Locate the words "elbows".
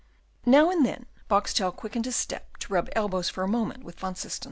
2.93-3.29